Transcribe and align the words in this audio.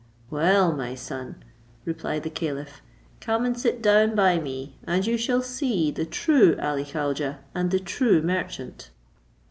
"Well, 0.31 0.71
my 0.73 0.95
son," 0.95 1.43
replied 1.85 2.23
the 2.23 2.31
caliph, 2.31 2.81
"come 3.19 3.45
and 3.45 3.55
sit 3.55 3.83
down 3.83 4.15
by 4.15 4.39
me, 4.39 4.79
and 4.83 5.05
you 5.05 5.15
shall 5.15 5.43
see 5.43 5.91
the 5.91 6.07
true 6.07 6.57
Ali 6.59 6.85
Khaujeh, 6.85 7.37
and 7.53 7.69
the 7.69 7.79
true 7.79 8.19
merchant." 8.23 8.89